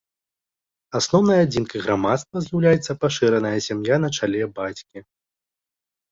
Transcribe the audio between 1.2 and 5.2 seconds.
адзінкай грамадства з'яўляецца пашыраная сям'я на чале бацькі.